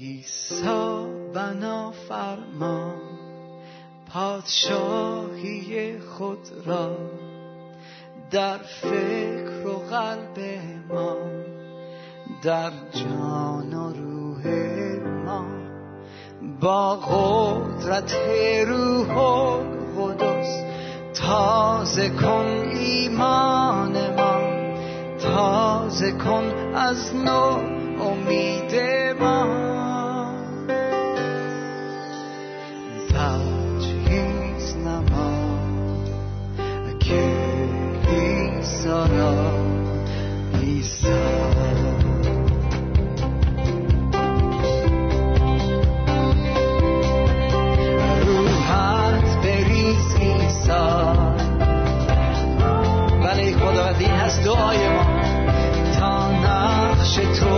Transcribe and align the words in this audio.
عیسی 0.00 0.62
بنا 1.34 1.90
فرمان 1.90 2.94
پادشاهی 4.12 5.98
خود 5.98 6.38
را 6.66 6.96
در 8.30 8.58
فکر 8.58 9.66
و 9.66 9.78
قلب 9.78 10.38
ما 10.88 11.16
در 12.42 12.70
جان 12.92 13.74
و 13.74 13.92
روح 13.92 14.46
ما 15.26 15.46
با 16.60 16.96
قدرت 16.96 18.14
روح 18.66 19.14
و 19.14 19.62
قدس 19.98 20.64
تازه 21.14 22.10
کن 22.10 22.68
ایمان 22.72 24.14
ما 24.16 24.40
تازه 25.18 26.12
کن 26.12 26.74
از 26.74 27.14
نو 27.14 27.58
امید 28.00 28.74
ما. 29.20 29.69
های 54.60 54.88
ما. 54.88 55.04
تا 55.98 56.32
نقش 56.32 57.14
تو 57.14 57.49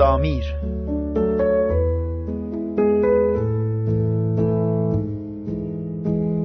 مزامیر 0.00 0.44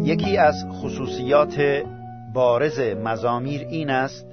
یکی 0.03 0.37
از 0.37 0.55
خصوصیات 0.71 1.83
بارز 2.33 2.79
مزامیر 2.79 3.61
این 3.61 3.89
است 3.89 4.27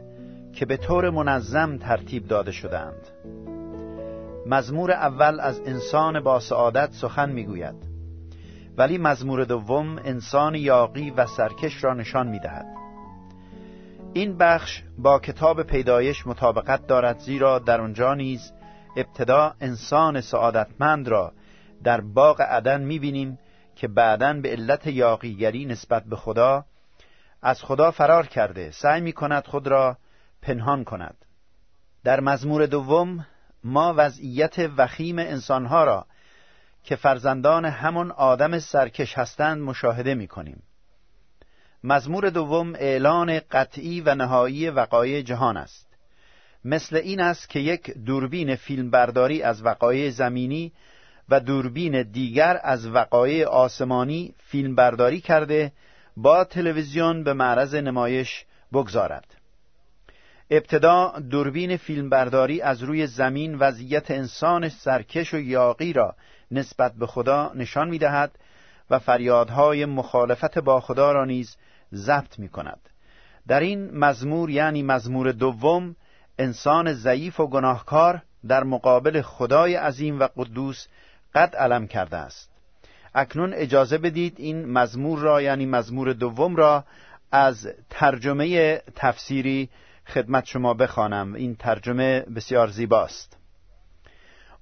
که 0.52 0.66
به 0.66 0.76
طور 0.76 1.10
منظم 1.10 1.76
ترتیب 1.76 2.28
داده 2.28 2.52
شدند 2.52 3.08
مزمور 4.46 4.92
اول 4.92 5.40
از 5.40 5.60
انسان 5.66 6.20
با 6.20 6.40
سعادت 6.40 6.92
سخن 6.92 7.32
می‌گوید 7.32 7.76
ولی 8.76 8.98
مزمور 8.98 9.44
دوم 9.44 9.98
انسان 10.04 10.54
یاقی 10.54 11.10
و 11.10 11.26
سرکش 11.26 11.84
را 11.84 11.94
نشان 11.94 12.28
می‌دهد. 12.28 12.66
این 14.12 14.38
بخش 14.38 14.82
با 14.98 15.18
کتاب 15.18 15.62
پیدایش 15.62 16.26
مطابقت 16.26 16.86
دارد 16.86 17.18
زیرا 17.18 17.58
در 17.58 17.80
آنجا 17.80 18.14
نیز 18.14 18.52
ابتدا 18.96 19.54
انسان 19.60 20.20
سعادتمند 20.20 21.08
را 21.08 21.32
در 21.84 22.00
باغ 22.00 22.40
عدن 22.40 22.80
می‌بینیم 22.80 23.38
که 23.76 23.88
بعدا 23.88 24.32
به 24.32 24.50
علت 24.50 24.86
یاقیگری 24.86 25.64
نسبت 25.64 26.04
به 26.04 26.16
خدا 26.16 26.64
از 27.42 27.62
خدا 27.62 27.90
فرار 27.90 28.26
کرده. 28.26 28.70
سعی 28.70 29.00
می 29.00 29.12
کند 29.12 29.46
خود 29.46 29.66
را 29.66 29.96
پنهان 30.42 30.84
کند. 30.84 31.16
در 32.04 32.20
مزمور 32.20 32.66
دوم 32.66 33.26
ما 33.64 33.94
وضعیت 33.96 34.58
وخیم 34.76 35.18
انسانها 35.18 35.84
را 35.84 36.06
که 36.84 36.96
فرزندان 36.96 37.64
همون 37.64 38.10
آدم 38.10 38.58
سرکش 38.58 39.18
هستند 39.18 39.62
مشاهده 39.62 40.14
می 40.14 40.28
کنیم 40.28 40.62
مزمور 41.84 42.30
دوم 42.30 42.74
اعلان 42.74 43.40
قطعی 43.50 44.00
و 44.00 44.14
نهایی 44.14 44.70
وقایع 44.70 45.22
جهان 45.22 45.56
است. 45.56 45.91
مثل 46.64 46.96
این 46.96 47.20
است 47.20 47.48
که 47.48 47.58
یک 47.58 47.90
دوربین 47.90 48.56
فیلمبرداری 48.56 49.42
از 49.42 49.64
وقایع 49.64 50.10
زمینی 50.10 50.72
و 51.28 51.40
دوربین 51.40 52.02
دیگر 52.02 52.60
از 52.62 52.86
وقایع 52.86 53.46
آسمانی 53.46 54.34
فیلمبرداری 54.38 55.20
کرده 55.20 55.72
با 56.16 56.44
تلویزیون 56.44 57.24
به 57.24 57.32
معرض 57.32 57.74
نمایش 57.74 58.44
بگذارد. 58.72 59.24
ابتدا 60.50 61.12
دوربین 61.30 61.76
فیلمبرداری 61.76 62.60
از 62.60 62.82
روی 62.82 63.06
زمین 63.06 63.54
وضعیت 63.58 64.10
انسان 64.10 64.68
سرکش 64.68 65.34
و 65.34 65.38
یاقی 65.38 65.92
را 65.92 66.16
نسبت 66.50 66.94
به 66.94 67.06
خدا 67.06 67.52
نشان 67.54 67.88
می 67.88 67.98
دهد 67.98 68.38
و 68.90 68.98
فریادهای 68.98 69.84
مخالفت 69.84 70.58
با 70.58 70.80
خدا 70.80 71.12
را 71.12 71.24
نیز 71.24 71.56
ضبط 71.94 72.38
می 72.38 72.48
کند 72.48 72.80
در 73.48 73.60
این 73.60 73.98
مزمور 73.98 74.50
یعنی 74.50 74.82
مزمور 74.82 75.32
دوم 75.32 75.96
انسان 76.38 76.92
ضعیف 76.92 77.40
و 77.40 77.46
گناهکار 77.46 78.22
در 78.48 78.64
مقابل 78.64 79.22
خدای 79.22 79.74
عظیم 79.74 80.20
و 80.20 80.28
قدوس 80.36 80.86
قد 81.34 81.56
علم 81.56 81.86
کرده 81.86 82.16
است. 82.16 82.50
اکنون 83.14 83.52
اجازه 83.54 83.98
بدید 83.98 84.34
این 84.38 84.64
مزمور 84.64 85.18
را 85.18 85.42
یعنی 85.42 85.66
مزمور 85.66 86.12
دوم 86.12 86.56
را 86.56 86.84
از 87.32 87.68
ترجمه 87.90 88.76
تفسیری 88.96 89.68
خدمت 90.06 90.46
شما 90.46 90.74
بخوانم. 90.74 91.34
این 91.34 91.54
ترجمه 91.54 92.20
بسیار 92.20 92.68
زیباست. 92.68 93.36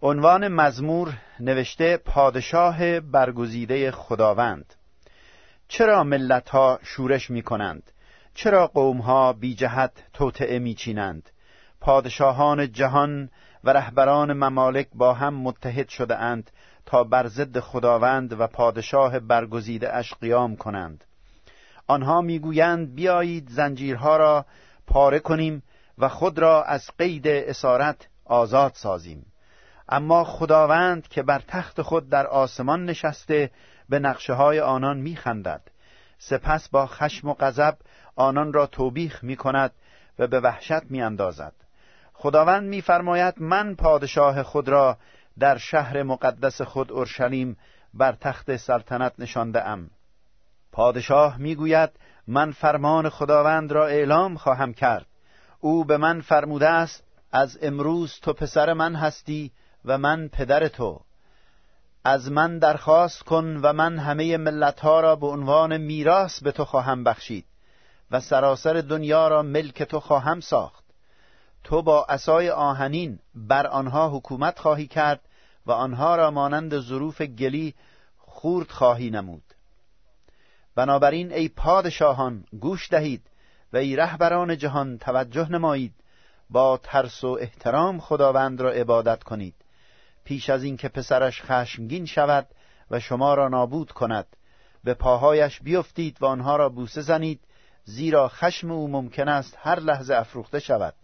عنوان 0.02 0.48
مزمور 0.48 1.12
نوشته 1.40 1.96
پادشاه 1.96 3.00
برگزیده 3.00 3.90
خداوند. 3.90 4.74
چرا 5.68 6.04
ملت 6.04 6.48
ها 6.48 6.78
شورش 6.82 7.30
می 7.30 7.42
کنند 7.42 7.82
چرا 8.34 8.66
قوم 8.66 8.98
ها 8.98 9.32
بی 9.32 9.54
جهت 9.54 9.92
توطعه 10.12 10.58
می 10.58 10.74
چینند 10.74 11.30
پادشاهان 11.80 12.72
جهان 12.72 13.30
و 13.64 13.70
رهبران 13.70 14.32
ممالک 14.32 14.88
با 14.94 15.14
هم 15.14 15.34
متحد 15.34 15.88
شده 15.88 16.16
اند 16.16 16.50
تا 16.86 17.04
بر 17.04 17.26
ضد 17.26 17.60
خداوند 17.60 18.40
و 18.40 18.46
پادشاه 18.46 19.18
برگزیده 19.18 19.96
اش 19.96 20.14
قیام 20.14 20.56
کنند. 20.56 21.04
آنها 21.86 22.20
می‌گویند 22.20 22.94
بیایید 22.94 23.48
زنجیرها 23.48 24.16
را 24.16 24.46
پاره 24.86 25.18
کنیم 25.18 25.62
و 25.98 26.08
خود 26.08 26.38
را 26.38 26.64
از 26.64 26.90
قید 26.98 27.28
اسارت 27.28 28.08
آزاد 28.24 28.72
سازیم. 28.74 29.26
اما 29.88 30.24
خداوند 30.24 31.08
که 31.08 31.22
بر 31.22 31.42
تخت 31.48 31.82
خود 31.82 32.08
در 32.08 32.26
آسمان 32.26 32.84
نشسته 32.84 33.50
به 33.88 33.98
نقشه 33.98 34.32
های 34.32 34.60
آنان 34.60 34.98
میخندد. 34.98 35.62
سپس 36.18 36.68
با 36.68 36.86
خشم 36.86 37.28
و 37.28 37.34
غضب 37.34 37.76
آنان 38.16 38.52
را 38.52 38.66
توبیخ 38.66 39.24
می 39.24 39.36
کند 39.36 39.72
و 40.18 40.26
به 40.26 40.40
وحشت 40.40 40.90
می 40.90 41.02
اندازد. 41.02 41.52
خداوند 42.22 42.68
میفرماید 42.68 43.34
من 43.38 43.74
پادشاه 43.74 44.42
خود 44.42 44.68
را 44.68 44.96
در 45.38 45.58
شهر 45.58 46.02
مقدس 46.02 46.62
خود 46.62 46.92
اورشلیم 46.92 47.56
بر 47.94 48.12
تخت 48.12 48.56
سلطنت 48.56 49.12
نشانده 49.18 49.68
ام 49.68 49.90
پادشاه 50.72 51.38
می‌گوید 51.38 51.90
من 52.26 52.52
فرمان 52.52 53.08
خداوند 53.08 53.72
را 53.72 53.86
اعلام 53.86 54.36
خواهم 54.36 54.72
کرد. 54.74 55.06
او 55.60 55.84
به 55.84 55.96
من 55.96 56.20
فرموده 56.20 56.68
است 56.68 57.04
از 57.32 57.58
امروز 57.62 58.20
تو 58.22 58.32
پسر 58.32 58.72
من 58.72 58.94
هستی 58.94 59.52
و 59.84 59.98
من 59.98 60.28
پدر 60.28 60.68
تو. 60.68 61.00
از 62.04 62.32
من 62.32 62.58
درخواست 62.58 63.22
کن 63.22 63.56
و 63.62 63.72
من 63.72 63.98
همه 63.98 64.36
ملتها 64.36 65.00
را 65.00 65.16
به 65.16 65.26
عنوان 65.26 65.76
میراث 65.76 66.42
به 66.42 66.52
تو 66.52 66.64
خواهم 66.64 67.04
بخشید 67.04 67.44
و 68.10 68.20
سراسر 68.20 68.72
دنیا 68.72 69.28
را 69.28 69.42
ملک 69.42 69.82
تو 69.82 70.00
خواهم 70.00 70.40
ساخت. 70.40 70.79
تو 71.64 71.82
با 71.82 72.06
اسای 72.08 72.50
آهنین 72.50 73.18
بر 73.34 73.66
آنها 73.66 74.16
حکومت 74.16 74.58
خواهی 74.58 74.86
کرد 74.86 75.20
و 75.66 75.72
آنها 75.72 76.16
را 76.16 76.30
مانند 76.30 76.78
ظروف 76.78 77.22
گلی 77.22 77.74
خورد 78.18 78.70
خواهی 78.70 79.10
نمود. 79.10 79.42
بنابراین 80.74 81.32
ای 81.32 81.48
پادشاهان 81.48 82.44
گوش 82.60 82.90
دهید 82.90 83.26
و 83.72 83.76
ای 83.76 83.96
رهبران 83.96 84.56
جهان 84.56 84.98
توجه 84.98 85.48
نمایید. 85.48 85.94
با 86.50 86.80
ترس 86.82 87.24
و 87.24 87.38
احترام 87.40 88.00
خداوند 88.00 88.60
را 88.60 88.70
عبادت 88.70 89.22
کنید. 89.22 89.54
پیش 90.24 90.50
از 90.50 90.62
اینکه 90.62 90.88
پسرش 90.88 91.42
خشمگین 91.42 92.06
شود 92.06 92.46
و 92.90 93.00
شما 93.00 93.34
را 93.34 93.48
نابود 93.48 93.92
کند 93.92 94.26
به 94.84 94.94
پاهایش 94.94 95.60
بیفتید 95.62 96.16
و 96.20 96.26
آنها 96.26 96.56
را 96.56 96.68
بوسه 96.68 97.00
زنید 97.00 97.40
زیرا 97.84 98.28
خشم 98.28 98.70
او 98.70 98.88
ممکن 98.88 99.28
است 99.28 99.58
هر 99.60 99.80
لحظه 99.80 100.14
افروخته 100.14 100.58
شود. 100.58 100.94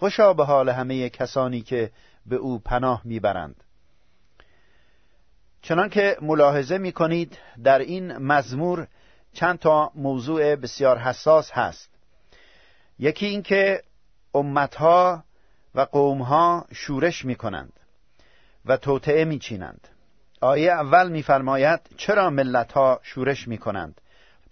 خوشا 0.00 0.32
به 0.32 0.44
حال 0.44 0.68
همه 0.68 1.08
کسانی 1.08 1.60
که 1.60 1.90
به 2.26 2.36
او 2.36 2.58
پناه 2.58 3.00
می‌برند. 3.04 3.64
چنانکه 5.62 6.16
ملاحظه 6.22 6.78
می 6.78 6.92
کنید 6.92 7.38
در 7.64 7.78
این 7.78 8.16
مزمور 8.16 8.86
چند 9.32 9.58
تا 9.58 9.90
موضوع 9.94 10.56
بسیار 10.56 10.98
حساس 10.98 11.50
هست. 11.52 11.90
یکی 12.98 13.26
اینکه 13.26 13.82
امتها 14.34 15.24
و 15.74 15.80
قومها 15.80 16.66
شورش 16.72 17.24
می 17.24 17.34
کنند 17.34 17.72
و 18.66 18.76
توطعه 18.76 19.24
می 19.24 19.38
چینند 19.38 19.88
آیه 20.40 20.72
اول 20.72 21.10
میفرماید 21.10 21.80
چرا 21.96 22.30
ملتها 22.30 23.00
شورش 23.02 23.48
می 23.48 23.58
کنند 23.58 24.00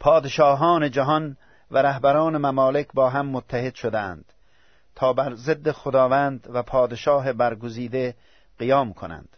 پادشاهان 0.00 0.90
جهان 0.90 1.36
و 1.70 1.78
رهبران 1.78 2.36
ممالک 2.36 2.88
با 2.94 3.10
هم 3.10 3.26
متحد 3.26 3.74
شدند 3.74 4.32
تا 4.98 5.12
بر 5.12 5.34
ضد 5.34 5.70
خداوند 5.70 6.46
و 6.52 6.62
پادشاه 6.62 7.32
برگزیده 7.32 8.14
قیام 8.58 8.92
کنند. 8.92 9.36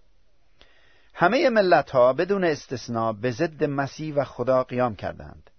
همه 1.15 1.51
ملت 1.51 1.91
ها 1.91 2.13
بدون 2.13 2.45
استثنا 2.45 3.13
به 3.13 3.31
ضد 3.31 3.65
مسیح 3.65 4.15
و 4.15 4.25
خدا 4.25 4.65
قیام 4.65 4.97
کردند. 4.97 5.51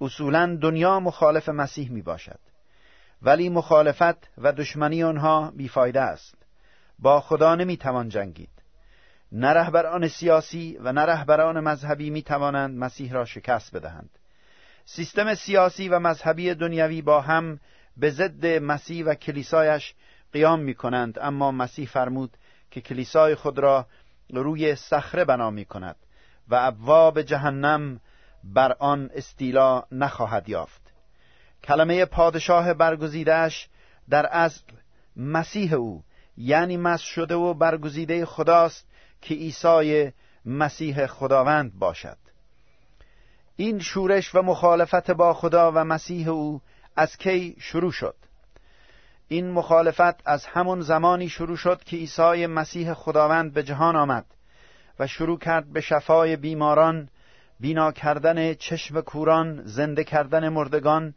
اصولا 0.00 0.58
دنیا 0.62 1.00
مخالف 1.00 1.48
مسیح 1.48 1.90
می 1.90 2.02
باشد 2.02 2.38
ولی 3.22 3.48
مخالفت 3.48 4.30
و 4.38 4.52
دشمنی 4.52 5.02
آنها 5.02 5.52
بیفایده 5.56 6.00
است. 6.00 6.34
با 6.98 7.20
خدا 7.20 7.54
نمی 7.54 7.76
توان 7.76 8.08
جنگید. 8.08 8.62
نه 9.32 9.48
رهبران 9.48 10.08
سیاسی 10.08 10.78
و 10.80 10.92
نه 10.92 11.00
رهبران 11.00 11.60
مذهبی 11.60 12.10
می 12.10 12.22
توانند 12.22 12.78
مسیح 12.78 13.12
را 13.12 13.24
شکست 13.24 13.76
بدهند. 13.76 14.10
سیستم 14.84 15.34
سیاسی 15.34 15.88
و 15.88 15.98
مذهبی 15.98 16.54
دنیوی 16.54 17.02
با 17.02 17.20
هم 17.20 17.60
به 17.98 18.10
ضد 18.10 18.46
مسیح 18.46 19.04
و 19.04 19.14
کلیسایش 19.14 19.94
قیام 20.32 20.60
می 20.60 20.74
کنند 20.74 21.18
اما 21.18 21.50
مسیح 21.52 21.86
فرمود 21.86 22.36
که 22.70 22.80
کلیسای 22.80 23.34
خود 23.34 23.58
را 23.58 23.86
روی 24.30 24.74
صخره 24.74 25.24
بنا 25.24 25.50
می 25.50 25.64
کند 25.64 25.96
و 26.48 26.54
ابواب 26.54 27.22
جهنم 27.22 28.00
بر 28.44 28.72
آن 28.72 29.10
استیلا 29.14 29.84
نخواهد 29.92 30.48
یافت. 30.48 30.82
کلمه 31.64 32.04
پادشاه 32.04 32.74
برگزیدهش 32.74 33.68
در 34.10 34.26
اصل 34.26 34.62
مسیح 35.16 35.74
او 35.74 36.02
یعنی 36.36 36.76
مس 36.76 37.00
شده 37.00 37.34
و 37.34 37.54
برگزیده 37.54 38.26
خداست 38.26 38.86
که 39.22 39.34
عیسی 39.34 40.12
مسیح 40.44 41.06
خداوند 41.06 41.78
باشد. 41.78 42.18
این 43.56 43.78
شورش 43.78 44.34
و 44.34 44.42
مخالفت 44.42 45.10
با 45.10 45.34
خدا 45.34 45.72
و 45.74 45.84
مسیح 45.84 46.28
او 46.28 46.60
از 46.98 47.16
کی 47.16 47.56
شروع 47.60 47.92
شد. 47.92 48.14
این 49.28 49.50
مخالفت 49.50 50.28
از 50.28 50.46
همون 50.46 50.80
زمانی 50.80 51.28
شروع 51.28 51.56
شد 51.56 51.84
که 51.84 51.96
عیسی 51.96 52.46
مسیح 52.46 52.94
خداوند 52.94 53.52
به 53.52 53.62
جهان 53.62 53.96
آمد 53.96 54.24
و 54.98 55.06
شروع 55.06 55.38
کرد 55.38 55.72
به 55.72 55.80
شفای 55.80 56.36
بیماران 56.36 57.08
بینا 57.60 57.92
کردن 57.92 58.54
چشم 58.54 59.00
کوران 59.00 59.62
زنده 59.64 60.04
کردن 60.04 60.48
مردگان 60.48 61.14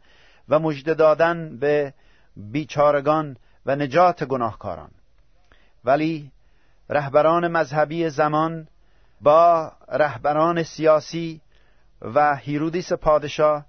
و 0.48 0.58
مژده 0.58 0.94
دادن 0.94 1.58
به 1.58 1.94
بیچارگان 2.36 3.36
و 3.66 3.76
نجات 3.76 4.24
گناهکاران. 4.24 4.90
ولی 5.84 6.30
رهبران 6.88 7.48
مذهبی 7.48 8.08
زمان 8.08 8.68
با 9.20 9.72
رهبران 9.88 10.62
سیاسی 10.62 11.40
و 12.02 12.36
هیرودیس 12.36 12.92
پادشاه 12.92 13.66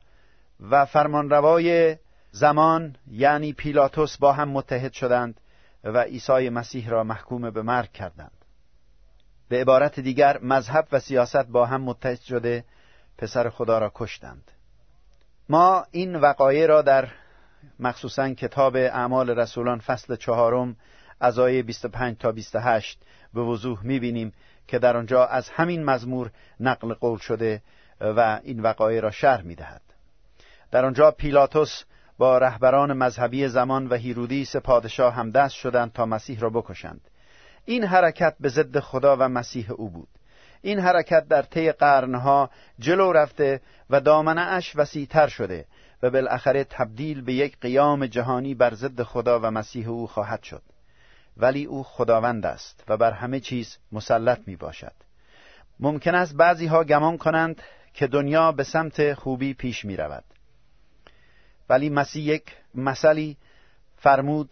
و 0.70 0.86
فرمانروای 0.86 1.98
زمان 2.36 2.96
یعنی 3.12 3.54
پیلاتوس 3.54 4.18
با 4.18 4.34
هم 4.34 4.50
متحد 4.50 4.94
شدند 4.94 5.42
و 5.84 5.98
عیسی 5.98 6.50
مسیح 6.50 6.90
را 6.90 7.04
محکوم 7.04 7.50
به 7.50 7.62
مرگ 7.62 7.92
کردند. 7.92 8.46
به 9.50 9.62
عبارت 9.62 10.00
دیگر 10.00 10.40
مذهب 10.42 10.88
و 10.92 11.00
سیاست 11.00 11.46
با 11.46 11.66
هم 11.66 11.82
متحد 11.82 12.20
شده 12.20 12.66
پسر 13.18 13.50
خدا 13.50 13.78
را 13.78 13.92
کشتند. 13.96 14.52
ما 15.50 15.86
این 15.92 16.16
وقایع 16.16 16.66
را 16.66 16.82
در 16.82 17.08
مخصوصا 17.80 18.34
کتاب 18.34 18.75
اعمال 18.75 19.30
رسولان 19.30 19.80
فصل 19.80 20.16
چهارم 20.16 20.75
از 21.20 21.40
آیه 21.40 21.63
25 21.63 22.18
تا 22.18 22.32
28 22.32 23.00
به 23.34 23.42
وضوح 23.42 23.84
می‌بینیم 23.84 24.34
که 24.68 24.80
در 24.80 24.98
آنجا 24.98 25.25
از 25.25 25.50
همین 25.50 25.86
مزمور 25.86 26.32
نقل 26.60 26.94
قول 26.94 27.20
شده 27.20 27.62
و 28.02 28.40
این 28.44 28.60
وقایع 28.60 29.02
را 29.02 29.12
شرح 29.12 29.42
می‌دهد. 29.42 29.82
در 30.72 30.86
آنجا 30.86 31.12
پیلاتوس 31.12 31.84
با 32.17 32.38
رهبران 32.38 32.93
مذهبی 32.93 33.48
زمان 33.48 33.88
و 33.88 33.96
هیرودیس 33.96 34.55
پادشاه 34.55 35.13
هم 35.13 35.29
دست 35.29 35.55
شدند 35.55 35.93
تا 35.93 36.05
مسیح 36.05 36.39
را 36.39 36.50
بکشند. 36.50 37.01
این 37.65 37.84
حرکت 37.84 38.36
به 38.39 38.50
ضد 38.50 38.79
خدا 38.79 39.17
و 39.20 39.29
مسیح 39.29 39.72
او 39.72 39.89
بود. 39.89 40.08
این 40.62 40.79
حرکت 40.79 41.27
در 41.27 41.41
طی 41.41 41.72
قرنها 41.72 42.50
جلو 42.79 43.12
رفته 43.12 43.62
و 43.89 44.01
دامنه 44.01 44.41
اش 44.41 44.75
وسیعتر 44.75 45.27
شده 45.27 45.65
و 46.03 46.10
بالاخره 46.10 46.63
تبدیل 46.63 47.22
به 47.22 47.34
یک 47.34 47.60
قیام 47.62 48.05
جهانی 48.05 48.55
بر 48.55 48.74
ضد 48.74 49.03
خدا 49.03 49.39
و 49.39 49.51
مسیح 49.51 49.89
او 49.89 50.08
خواهد 50.08 50.43
شد. 50.43 50.62
ولی 51.38 51.65
او 51.65 51.84
خداوند 51.84 52.46
است 52.46 52.84
و 52.88 52.98
بر 52.98 53.12
همه 53.12 53.39
چیز 53.39 53.77
مسلط 53.91 54.39
می 54.48 54.55
باشد 54.55 54.93
ممکن 55.79 56.15
است 56.15 56.36
بعضی 56.36 56.67
ها 56.67 56.84
گمان 56.84 57.17
کنند 57.17 57.62
که 57.93 58.08
دنیا 58.08 58.51
به 58.51 58.63
سمت 58.63 59.13
خوبی 59.13 59.53
پیش 59.53 59.86
می 59.86 59.98
رود 59.98 60.24
ولی 61.70 61.89
مسیح 61.89 62.24
یک 62.24 62.43
مثلی 62.75 63.38
فرمود 63.98 64.50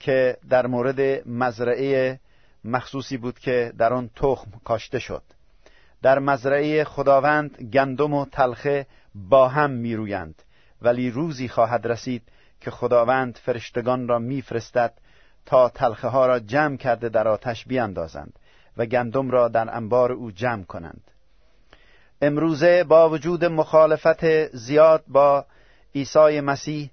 که 0.00 0.36
در 0.48 0.66
مورد 0.66 1.28
مزرعه 1.28 2.20
مخصوصی 2.64 3.16
بود 3.16 3.38
که 3.38 3.72
در 3.78 3.92
آن 3.92 4.10
تخم 4.16 4.50
کاشته 4.64 4.98
شد. 4.98 5.22
در 6.02 6.18
مزرعه 6.18 6.84
خداوند 6.84 7.56
گندم 7.72 8.14
و 8.14 8.26
تلخه 8.26 8.86
با 9.14 9.48
هم 9.48 9.70
میرویند. 9.70 10.42
ولی 10.82 11.10
روزی 11.10 11.48
خواهد 11.48 11.86
رسید 11.86 12.22
که 12.60 12.70
خداوند 12.70 13.38
فرشتگان 13.42 14.08
را 14.08 14.18
میفرستد 14.18 14.92
تا 15.46 15.68
تلخه 15.68 16.08
ها 16.08 16.26
را 16.26 16.38
جمع 16.38 16.76
کرده 16.76 17.08
در 17.08 17.28
آتش 17.28 17.64
بیاندازند 17.64 18.38
و 18.76 18.86
گندم 18.86 19.30
را 19.30 19.48
در 19.48 19.76
انبار 19.76 20.12
او 20.12 20.30
جمع 20.30 20.64
کنند. 20.64 21.10
امروزه 22.22 22.84
با 22.84 23.10
وجود 23.10 23.44
مخالفت 23.44 24.46
زیاد 24.56 25.04
با 25.08 25.46
عیسی 25.94 26.40
مسیح 26.40 26.90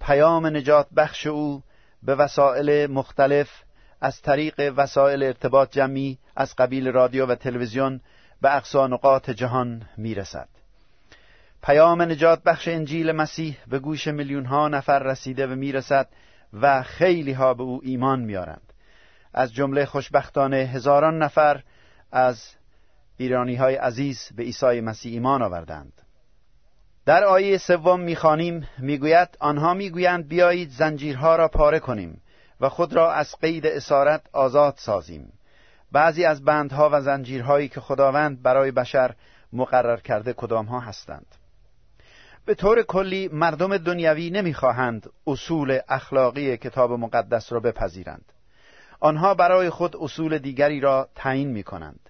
پیام 0.00 0.46
نجات 0.46 0.86
بخش 0.96 1.26
او 1.26 1.62
به 2.02 2.14
وسایل 2.14 2.90
مختلف 2.90 3.50
از 4.00 4.22
طریق 4.22 4.72
وسایل 4.76 5.22
ارتباط 5.22 5.70
جمعی 5.70 6.18
از 6.36 6.56
قبیل 6.56 6.88
رادیو 6.88 7.26
و 7.26 7.34
تلویزیون 7.34 8.00
به 8.40 8.56
اقصا 8.56 8.86
نقاط 8.86 9.30
جهان 9.30 9.82
می‌رسد. 9.96 10.48
پیام 11.62 12.02
نجات 12.02 12.42
بخش 12.42 12.68
انجیل 12.68 13.12
مسیح 13.12 13.56
به 13.66 13.78
گوش 13.78 14.06
میلیون 14.06 14.44
ها 14.44 14.68
نفر 14.68 14.98
رسیده 14.98 15.46
و 15.46 15.50
می‌رسد 15.50 16.08
و 16.52 16.82
خیلی 16.82 17.32
ها 17.32 17.54
به 17.54 17.62
او 17.62 17.80
ایمان 17.82 18.20
میارند 18.20 18.72
از 19.34 19.54
جمله 19.54 19.84
خوشبختانه 19.84 20.56
هزاران 20.56 21.18
نفر 21.18 21.62
از 22.12 22.54
ایرانی 23.16 23.54
های 23.54 23.74
عزیز 23.74 24.30
به 24.36 24.42
عیسی 24.42 24.80
مسیح 24.80 25.12
ایمان 25.12 25.42
آوردند. 25.42 26.03
در 27.06 27.24
آیه 27.24 27.58
سوم 27.58 28.00
می‌خوانیم 28.00 28.68
می‌گوید 28.78 29.28
آنها 29.40 29.74
می‌گویند 29.74 30.28
بیایید 30.28 30.70
زنجیرها 30.70 31.36
را 31.36 31.48
پاره 31.48 31.78
کنیم 31.78 32.22
و 32.60 32.68
خود 32.68 32.92
را 32.92 33.12
از 33.12 33.34
قید 33.40 33.66
اسارت 33.66 34.22
آزاد 34.32 34.74
سازیم. 34.76 35.32
بعضی 35.92 36.24
از 36.24 36.44
بندها 36.44 36.90
و 36.92 37.00
زنجیرهایی 37.00 37.68
که 37.68 37.80
خداوند 37.80 38.42
برای 38.42 38.70
بشر 38.70 39.14
مقرر 39.52 39.96
کرده 39.96 40.32
کدامها 40.32 40.80
هستند. 40.80 41.26
به 42.44 42.54
طور 42.54 42.82
کلی 42.82 43.28
مردم 43.32 43.76
دنیوی 43.76 44.30
نمی‌خواهند 44.30 45.10
اصول 45.26 45.78
اخلاقی 45.88 46.56
کتاب 46.56 46.92
مقدس 46.92 47.52
را 47.52 47.60
بپذیرند. 47.60 48.32
آنها 49.00 49.34
برای 49.34 49.70
خود 49.70 49.96
اصول 49.96 50.38
دیگری 50.38 50.80
را 50.80 51.08
تعیین 51.14 51.48
می 51.48 51.62
کنند 51.62 52.00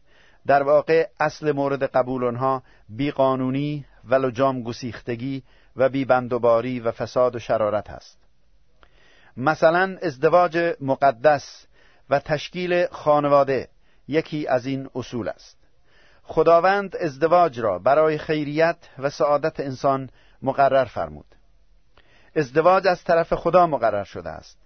در 0.46 0.62
واقع 0.62 1.08
اصل 1.20 1.52
مورد 1.52 1.82
قبول 1.82 2.24
آنها 2.24 2.62
بیقانونی 2.88 3.84
و 4.08 4.14
لجام 4.14 4.62
گسیختگی 4.62 5.42
و 5.76 5.88
بیبندوباری 5.88 6.80
و 6.80 6.90
فساد 6.90 7.36
و 7.36 7.38
شرارت 7.38 7.90
است 7.90 8.18
مثلا 9.36 9.98
ازدواج 10.02 10.76
مقدس 10.80 11.66
و 12.10 12.18
تشکیل 12.18 12.86
خانواده 12.86 13.68
یکی 14.08 14.46
از 14.46 14.66
این 14.66 14.90
اصول 14.94 15.28
است. 15.28 15.56
خداوند 16.22 16.96
ازدواج 16.96 17.60
را 17.60 17.78
برای 17.78 18.18
خیریت 18.18 18.76
و 18.98 19.10
سعادت 19.10 19.60
انسان 19.60 20.10
مقرر 20.42 20.84
فرمود. 20.84 21.26
ازدواج 22.36 22.86
از 22.86 23.04
طرف 23.04 23.34
خدا 23.34 23.66
مقرر 23.66 24.04
شده 24.04 24.30
است. 24.30 24.58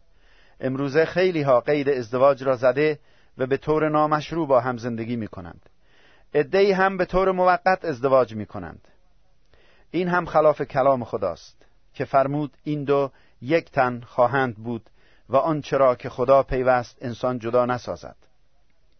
امروزه 0.60 1.04
خیلی 1.04 1.42
ها 1.42 1.60
قید 1.60 1.88
ازدواج 1.88 2.44
را 2.44 2.56
زده 2.56 2.98
و 3.38 3.46
به 3.46 3.56
طور 3.56 3.88
نامشروع 3.88 4.48
با 4.48 4.60
هم 4.60 4.76
زندگی 4.76 5.16
می 5.16 5.28
کنند 5.28 5.68
ادهی 6.34 6.72
هم 6.72 6.96
به 6.96 7.04
طور 7.04 7.32
موقت 7.32 7.84
ازدواج 7.84 8.34
می 8.34 8.46
کنند 8.46 8.88
این 9.90 10.08
هم 10.08 10.26
خلاف 10.26 10.62
کلام 10.62 11.04
خداست 11.04 11.66
که 11.94 12.04
فرمود 12.04 12.56
این 12.64 12.84
دو 12.84 13.10
یک 13.42 13.70
تن 13.70 14.00
خواهند 14.00 14.56
بود 14.56 14.90
و 15.28 15.36
آنچه 15.36 15.76
را 15.76 15.94
که 15.94 16.08
خدا 16.08 16.42
پیوست 16.42 16.98
انسان 17.00 17.38
جدا 17.38 17.66
نسازد. 17.66 18.16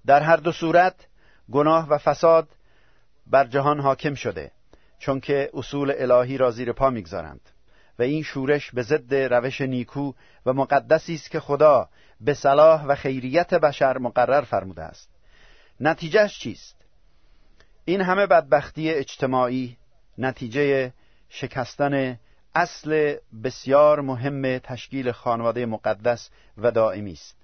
در 0.07 0.23
هر 0.23 0.37
دو 0.37 0.52
صورت 0.52 0.95
گناه 1.52 1.88
و 1.88 1.99
فساد 1.99 2.49
بر 3.26 3.45
جهان 3.45 3.80
حاکم 3.80 4.14
شده 4.14 4.50
چون 4.99 5.21
که 5.21 5.50
اصول 5.54 5.92
الهی 5.97 6.38
را 6.38 6.50
زیر 6.50 6.73
پا 6.73 6.90
می‌گذارند 6.90 7.40
و 7.99 8.02
این 8.02 8.23
شورش 8.23 8.71
به 8.71 8.83
ضد 8.83 9.14
روش 9.14 9.61
نیکو 9.61 10.12
و 10.47 10.52
مقدسی 10.52 11.14
است 11.14 11.30
که 11.30 11.40
خدا 11.40 11.88
به 12.21 12.35
صلاح 12.35 12.85
و 12.85 12.95
خیریت 12.95 13.54
بشر 13.54 13.99
مقرر 13.99 14.40
فرموده 14.40 14.83
است. 14.83 15.11
نتیجهش 15.80 16.38
چیست؟ 16.38 16.76
این 17.85 18.00
همه 18.00 18.26
بدبختی 18.26 18.90
اجتماعی 18.90 19.76
نتیجه 20.18 20.92
شکستن 21.28 22.18
اصل 22.54 23.16
بسیار 23.44 24.00
مهم 24.00 24.58
تشکیل 24.58 25.12
خانواده 25.12 25.66
مقدس 25.66 26.30
و 26.58 26.70
دائمی 26.70 27.12
است. 27.12 27.37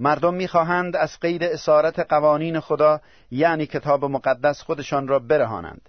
مردم 0.00 0.34
می‌خواهند 0.34 0.96
از 0.96 1.20
قید 1.20 1.42
اسارت 1.42 1.98
قوانین 1.98 2.60
خدا 2.60 3.00
یعنی 3.30 3.66
کتاب 3.66 4.04
مقدس 4.04 4.62
خودشان 4.62 5.08
را 5.08 5.18
برهانند. 5.18 5.88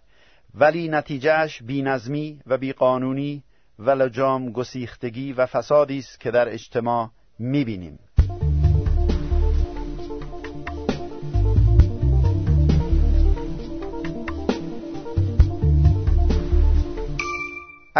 ولی 0.55 0.87
نتیجهش 0.87 1.63
بینظمی 1.63 2.41
و 2.47 2.57
بیقانونی 2.57 3.43
و 3.79 3.89
لجام 3.91 4.51
گسیختگی 4.51 5.33
و 5.33 5.45
فسادی 5.45 5.99
است 5.99 6.19
که 6.19 6.31
در 6.31 6.49
اجتماع 6.49 7.09
می‌بینیم. 7.39 7.99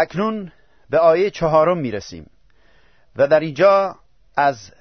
اکنون 0.00 0.52
به 0.90 0.98
آیه 0.98 1.30
چهارم 1.30 1.78
می‌رسیم 1.78 2.30
و 3.16 3.28
در 3.28 3.40
اینجا 3.40 3.96
از 4.36 4.72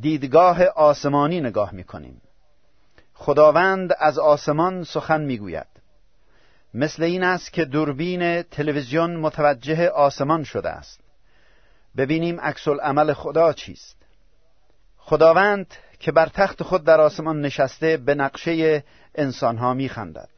دیدگاه 0.00 0.64
آسمانی 0.64 1.40
نگاه 1.40 1.74
می‌کنیم. 1.74 2.22
خداوند 3.14 3.92
از 3.98 4.18
آسمان 4.18 4.84
سخن 4.84 5.20
می‌گوید. 5.20 5.66
مثل 6.74 7.02
این 7.02 7.24
است 7.24 7.52
که 7.52 7.64
دوربین 7.64 8.42
تلویزیون 8.42 9.16
متوجه 9.16 9.88
آسمان 9.88 10.44
شده 10.44 10.70
است. 10.70 11.00
ببینیم 11.96 12.40
عکس 12.40 12.68
عمل 12.68 13.12
خدا 13.12 13.52
چیست. 13.52 13.96
خداوند 14.96 15.74
که 16.00 16.12
بر 16.12 16.26
تخت 16.26 16.62
خود 16.62 16.84
در 16.84 17.00
آسمان 17.00 17.40
نشسته 17.40 17.96
به 17.96 18.14
نقشه 18.14 18.84
انسانها 19.14 19.74
میخندد. 19.74 20.28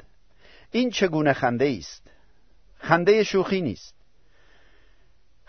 این 0.71 0.91
چگونه 0.91 1.33
خنده 1.33 1.77
است؟ 1.79 2.03
خنده 2.79 3.23
شوخی 3.23 3.61
نیست. 3.61 3.95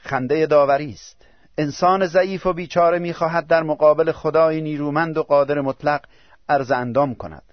خنده 0.06 0.46
داوری 0.46 0.92
است. 0.92 1.26
انسان 1.58 2.06
ضعیف 2.06 2.46
و 2.46 2.54
بیچاره 2.54 3.00
می‌خواهد 3.00 3.48
در 3.48 3.64
مقابل 3.64 4.12
خدای 4.12 4.62
نیرومند 4.62 5.18
و 5.18 5.24
قادر 5.24 5.62
مطلق 5.62 6.02
عرض 6.50 6.72
اندام 6.72 7.16
کند. 7.16 7.44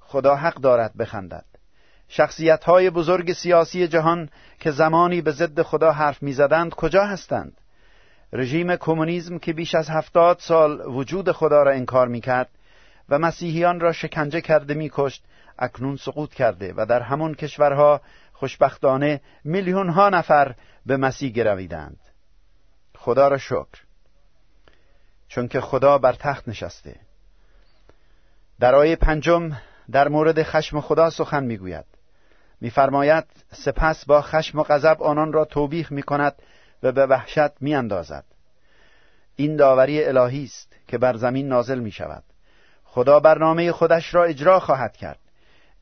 خدا 0.00 0.36
حق 0.36 0.54
دارد 0.54 0.96
بخندد. 0.96 1.44
شخصیت 2.08 2.64
های 2.64 2.90
بزرگ 2.90 3.32
سیاسی 3.32 3.88
جهان 3.88 4.28
که 4.60 4.70
زمانی 4.70 5.20
به 5.20 5.30
ضد 5.30 5.62
خدا 5.62 5.92
حرف 5.92 6.22
می‌زدند 6.22 6.74
کجا 6.74 7.04
هستند؟ 7.04 7.52
رژیم 8.32 8.76
کمونیسم 8.76 9.38
که 9.38 9.52
بیش 9.52 9.74
از 9.74 9.90
هفتاد 9.90 10.38
سال 10.40 10.80
وجود 10.86 11.32
خدا 11.32 11.62
را 11.62 11.70
انکار 11.70 12.08
می‌کرد 12.08 12.48
و 13.08 13.18
مسیحیان 13.18 13.80
را 13.80 13.92
شکنجه 13.92 14.40
کرده 14.40 14.74
میکشت 14.74 15.24
اکنون 15.58 15.96
سقوط 15.96 16.34
کرده 16.34 16.74
و 16.76 16.86
در 16.86 17.00
همون 17.00 17.34
کشورها 17.34 18.00
خوشبختانه 18.42 19.20
میلیون 19.44 19.88
ها 19.88 20.08
نفر 20.08 20.54
به 20.86 20.96
مسیح 20.96 21.30
گرویدند. 21.30 22.00
خدا 22.98 23.28
را 23.28 23.38
شکر. 23.38 23.82
چون 25.28 25.48
که 25.48 25.60
خدا 25.60 25.98
بر 25.98 26.12
تخت 26.12 26.48
نشسته. 26.48 26.96
در 28.60 28.74
آیه 28.74 28.96
پنجم 28.96 29.52
در 29.90 30.08
مورد 30.08 30.42
خشم 30.42 30.80
خدا 30.80 31.10
سخن 31.10 31.44
می‌گوید. 31.44 31.84
میفرماید 32.60 33.24
سپس 33.52 34.04
با 34.04 34.22
خشم 34.22 34.58
و 34.58 34.62
غضب 34.62 35.02
آنان 35.02 35.32
را 35.32 35.44
توبیخ 35.44 35.92
می 35.92 36.02
کند 36.02 36.34
و 36.82 36.92
به 36.92 37.06
وحشت 37.06 37.52
می 37.60 37.74
اندازد. 37.74 38.24
این 39.36 39.56
داوری 39.56 40.04
الهی 40.04 40.44
است 40.44 40.76
که 40.88 40.98
بر 40.98 41.16
زمین 41.16 41.48
نازل 41.48 41.78
می 41.78 41.90
شود 41.90 42.24
خدا 42.84 43.20
برنامه 43.20 43.72
خودش 43.72 44.14
را 44.14 44.24
اجرا 44.24 44.60
خواهد 44.60 44.96
کرد. 44.96 45.18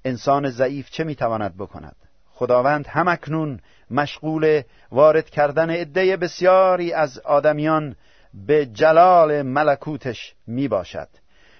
انسان 0.05 0.51
ضعیف 0.51 0.91
چه 0.91 1.05
می 1.05 1.15
تواند 1.15 1.57
بکند؟ 1.57 1.97
خداوند 2.41 2.87
همکنون 2.87 3.61
مشغول 3.91 4.63
وارد 4.91 5.31
کردن 5.31 5.71
عده 5.71 6.17
بسیاری 6.17 6.93
از 6.93 7.19
آدمیان 7.19 7.97
به 8.35 8.67
جلال 8.67 9.43
ملکوتش 9.43 10.35
می 10.47 10.69
باشد 10.69 11.09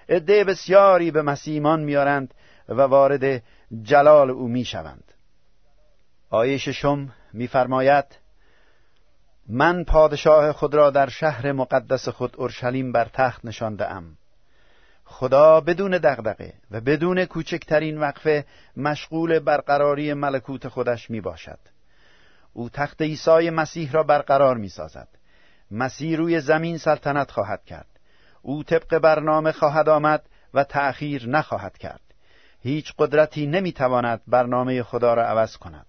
عده 0.09 0.43
بسیاری 0.43 1.11
به 1.11 1.21
مسیح 1.21 1.53
ایمان 1.53 1.83
میارند 1.83 2.33
و 2.69 2.81
وارد 2.81 3.43
جلال 3.81 4.29
او 4.29 4.47
می 4.47 4.65
شوند 4.65 5.03
آیه 6.29 6.57
ششم 6.57 7.13
میفرماید 7.33 8.05
من 9.49 9.83
پادشاه 9.83 10.51
خود 10.51 10.75
را 10.75 10.89
در 10.89 11.09
شهر 11.09 11.51
مقدس 11.51 12.09
خود 12.09 12.35
اورشلیم 12.37 12.91
بر 12.91 13.07
تخت 13.13 13.45
نشانده 13.45 13.91
ام 13.91 14.17
خدا 15.11 15.61
بدون 15.61 15.91
دغدغه 15.91 16.53
و 16.71 16.81
بدون 16.81 17.25
کوچکترین 17.25 17.97
وقفه 17.97 18.45
مشغول 18.77 19.39
برقراری 19.39 20.13
ملکوت 20.13 20.67
خودش 20.67 21.09
می 21.09 21.21
باشد 21.21 21.59
او 22.53 22.69
تخت 22.69 23.01
عیسی 23.01 23.49
مسیح 23.49 23.91
را 23.91 24.03
برقرار 24.03 24.57
می 24.57 24.69
سازد 24.69 25.07
مسیح 25.71 26.17
روی 26.17 26.41
زمین 26.41 26.77
سلطنت 26.77 27.31
خواهد 27.31 27.65
کرد. 27.65 27.87
او 28.41 28.63
طبق 28.63 28.97
برنامه 28.97 29.51
خواهد 29.51 29.89
آمد 29.89 30.23
و 30.53 30.63
تأخیر 30.63 31.29
نخواهد 31.29 31.77
کرد. 31.77 32.01
هیچ 32.61 32.93
قدرتی 32.97 33.47
نمی‌تواند 33.47 34.21
برنامه 34.27 34.83
خدا 34.83 35.13
را 35.13 35.25
عوض 35.25 35.57
کند. 35.57 35.85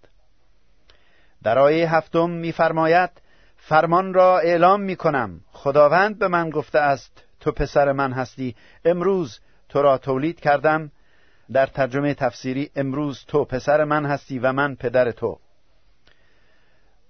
در 1.42 1.58
آیه 1.58 1.94
هفتم 1.94 2.30
میفرماید 2.30 3.10
فرمان 3.56 4.14
را 4.14 4.38
اعلام 4.38 4.80
می 4.80 4.96
کنم 4.96 5.40
خداوند 5.52 6.18
به 6.18 6.28
من 6.28 6.50
گفته 6.50 6.78
است 6.78 7.24
تو 7.42 7.52
پسر 7.52 7.92
من 7.92 8.12
هستی. 8.12 8.56
امروز 8.84 9.40
تو 9.68 9.82
را 9.82 9.98
تولید 9.98 10.40
کردم. 10.40 10.90
در 11.52 11.66
ترجمه 11.66 12.14
تفسیری 12.14 12.70
امروز 12.76 13.24
تو 13.28 13.44
پسر 13.44 13.84
من 13.84 14.06
هستی 14.06 14.38
و 14.38 14.52
من 14.52 14.74
پدر 14.74 15.10
تو. 15.10 15.38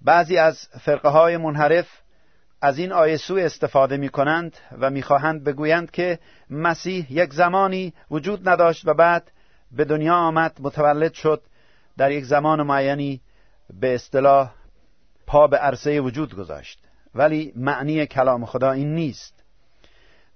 بعضی 0.01 0.37
از 0.37 0.67
فرقه 0.81 1.09
های 1.09 1.37
منحرف 1.37 1.87
از 2.61 2.77
این 2.77 2.91
آیه 2.91 3.17
سو 3.17 3.35
استفاده 3.35 3.97
می 3.97 4.09
کنند 4.09 4.57
و 4.79 4.89
می‌خواهند 4.89 5.43
بگویند 5.43 5.91
که 5.91 6.19
مسیح 6.49 7.13
یک 7.13 7.33
زمانی 7.33 7.93
وجود 8.11 8.49
نداشت 8.49 8.87
و 8.87 8.93
بعد 8.93 9.31
به 9.71 9.85
دنیا 9.85 10.15
آمد 10.15 10.57
متولد 10.61 11.13
شد. 11.13 11.41
در 11.97 12.11
یک 12.11 12.25
زمان 12.25 12.61
معینی 12.61 13.21
به 13.79 13.95
اصطلاح 13.95 14.51
پا 15.27 15.47
به 15.47 15.57
عرصه 15.57 16.01
وجود 16.01 16.35
گذاشت. 16.35 16.79
ولی 17.15 17.53
معنی 17.55 18.05
کلام 18.05 18.45
خدا 18.45 18.71
این 18.71 18.95
نیست. 18.95 19.32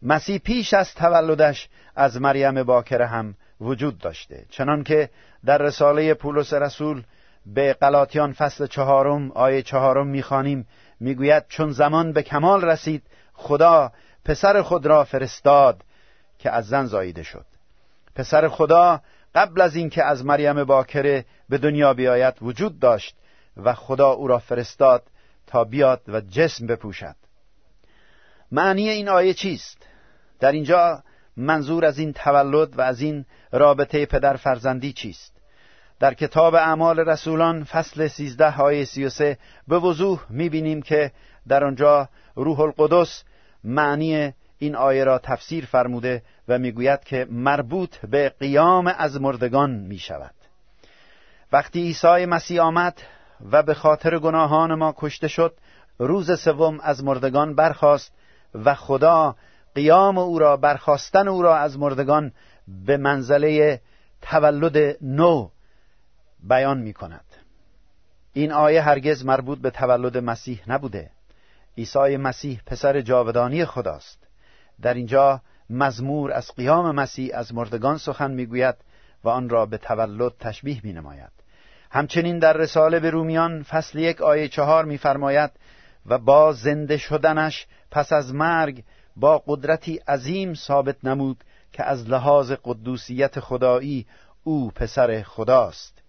مسیح 0.02 0.38
پیش 0.38 0.74
از 0.74 0.94
تولدش 0.94 1.70
از 1.96 2.22
مریم 2.22 2.64
باکره 2.64 3.08
هم 3.08 3.36
وجود 3.62 3.98
داشته. 3.98 4.46
چنانکه 4.50 5.10
در 5.46 5.58
رساله 5.58 6.14
پولس 6.14 6.54
رسول 6.54 7.04
به 7.46 7.74
قلاتیان 7.74 8.34
فصل 8.34 8.68
چهارم 8.68 9.32
آیه 9.32 9.62
چهارم 9.62 10.08
می‌خوانیم. 10.08 10.68
می‌گوید 11.00 11.44
چون 11.48 11.72
زمان 11.72 12.14
به 12.14 12.24
کمال 12.24 12.66
رسید 12.66 13.04
خدا 13.34 13.92
پسر 14.26 14.62
خود 14.62 14.86
را 14.86 15.04
فرستاد 15.04 15.84
که 16.40 16.52
از 16.52 16.68
زن 16.68 16.86
زاییده 16.86 17.24
شد. 17.24 17.46
پسر 18.16 18.48
خدا 18.48 19.02
قبل 19.36 19.62
از 19.62 19.76
اینکه 19.76 20.04
از 20.04 20.26
مریم 20.26 20.64
باکره 20.64 21.26
به 21.50 21.58
دنیا 21.58 21.94
بیاید 21.94 22.34
وجود 22.42 22.80
داشت 22.80 23.16
و 23.58 23.74
خدا 23.74 24.10
او 24.10 24.28
را 24.28 24.40
فرستاد 24.40 25.04
تا 25.48 25.64
بیاد 25.64 26.02
و 26.08 26.22
جسم 26.22 26.68
بپوشد. 26.68 27.16
معنی 28.52 28.90
این 28.90 29.10
آیه 29.10 29.34
چیست؟ 29.34 29.78
در 30.40 30.52
اینجا 30.52 31.04
منظور 31.38 31.86
از 31.86 32.00
این 32.00 32.14
تولد 32.14 32.80
و 32.80 32.82
از 32.82 33.02
این 33.02 33.26
رابطه 33.52 34.06
پدر 34.06 34.36
فرزندی 34.36 34.94
چیست؟ 34.94 35.38
در 36.00 36.14
کتاب 36.14 36.56
اعمال 36.56 37.00
رسولان 37.00 37.64
فصل 37.64 38.08
سیزده 38.08 38.62
آیه 38.62 38.86
سی 38.86 39.06
و 39.06 39.10
سه 39.10 39.38
به 39.68 39.80
وضوح 39.80 40.26
می‌بینیم 40.30 40.82
که 40.82 41.12
در 41.48 41.64
آنجا 41.64 42.10
روح 42.36 42.60
القدس 42.60 43.24
معنی 43.64 44.34
این 44.58 44.76
آیه 44.76 45.04
را 45.04 45.20
تفسیر 45.20 45.66
فرموده 45.66 46.24
و 46.48 46.58
می‌گوید 46.58 47.04
که 47.04 47.28
مربوط 47.30 47.98
به 47.98 48.30
قیام 48.30 48.94
از 48.98 49.22
مردگان 49.22 49.72
می 49.72 49.98
شود 49.98 50.34
وقتی 51.52 51.82
عیسی 51.82 52.26
مسیح 52.26 52.62
آمد 52.62 53.02
و 53.52 53.64
به 53.64 53.74
خاطر 53.74 54.20
گناهان 54.20 54.76
ما 54.76 54.94
کشته 54.98 55.28
شد 55.28 55.58
روز 56.00 56.40
سوم 56.40 56.80
از 56.80 57.04
مردگان 57.04 57.56
برخاست 57.56 58.14
و 58.54 58.74
خدا 58.76 59.36
قیام 59.76 60.18
او 60.18 60.40
را 60.40 60.58
برخواستن 60.58 61.28
او 61.28 61.42
را 61.42 61.58
از 61.58 61.80
مردگان 61.80 62.32
به 62.86 62.98
منزله 62.98 63.82
تولد 64.22 64.98
نو 65.02 65.50
بیان 66.44 66.78
می 66.78 66.94
کند 66.94 67.26
این 68.34 68.52
آیه 68.52 68.82
هرگز 68.82 69.26
مربوط 69.26 69.60
به 69.60 69.70
تولد 69.70 70.18
مسیح 70.18 70.62
نبوده. 70.68 71.10
عیسی 71.78 72.18
مسیح 72.18 72.62
پسر 72.66 73.02
جاودانی 73.02 73.66
خداست. 73.66 74.28
در 74.82 74.94
اینجا 74.94 75.42
مزمور 75.70 76.32
از 76.32 76.52
قیام 76.56 76.96
مسیح 76.96 77.38
از 77.38 77.54
مردگان 77.54 77.98
سخن 77.98 78.32
می‌گوید 78.32 78.76
و 79.24 79.30
آن 79.30 79.50
را 79.50 79.66
به 79.66 79.78
تولد 79.78 80.34
تشبیه 80.40 80.82
می 80.84 80.94
نماید 80.94 81.32
همچنین 81.92 82.40
در 82.40 82.54
رساله 82.54 83.00
به 83.00 83.10
رومیان 83.10 83.64
فصل 83.64 84.00
یک 84.00 84.22
آیه 84.22 84.48
چهار 84.48 84.86
میفرماید 84.86 85.52
و 86.08 86.18
با 86.18 86.54
زنده 86.54 86.98
شدنش 86.98 87.68
پس 87.92 88.14
از 88.14 88.34
مرگ 88.34 88.84
با 89.16 89.44
قدرتی 89.48 89.98
عظیم 89.98 90.54
ثابت 90.54 91.06
نمود 91.06 91.44
که 91.74 91.84
از 91.84 92.10
لحاظ 92.10 92.52
قدوسیت 92.64 93.40
خدایی 93.40 94.06
او 94.44 94.72
پسر 94.72 95.22
خداست. 95.22 96.02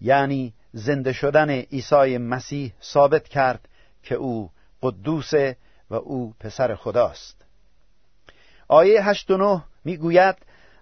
یعنی 0.00 0.52
زنده 0.72 1.12
شدن 1.12 1.50
عیسی 1.50 2.18
مسیح 2.18 2.72
ثابت 2.82 3.28
کرد 3.28 3.68
که 4.02 4.14
او 4.14 4.50
قدوسه 4.82 5.56
و 5.90 5.94
او 5.94 6.34
پسر 6.40 6.74
خداست. 6.74 7.44
آیه 8.68 9.04
هشت 9.08 9.30
و 9.30 9.36
نه 9.36 9.64
می‌گوید 9.84 10.36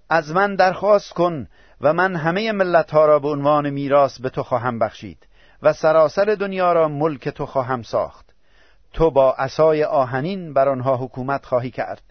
از 0.09 0.33
من 0.33 0.55
درخواست 0.55 1.13
کن 1.13 1.49
و 1.81 1.93
من 1.93 2.17
همه 2.17 2.53
ملت 2.53 2.91
ها 2.91 3.07
را 3.07 3.19
به 3.19 3.29
عنوان 3.29 3.71
میراث 3.71 4.21
به 4.21 4.31
تو 4.31 4.43
خواهم 4.43 4.79
بخشید. 4.79 5.27
و 5.65 5.73
سراسر 5.73 6.25
دنیا 6.25 6.73
را 6.73 6.89
ملک 6.89 7.29
تو 7.29 7.47
خواهم 7.47 7.83
ساخت. 7.83 8.35
تو 8.93 9.11
با 9.11 9.33
عصای 9.33 9.85
آهنین 9.85 10.53
بر 10.53 10.69
آنها 10.69 10.97
حکومت 10.97 11.47
خواهی 11.47 11.71
کرد 11.71 12.03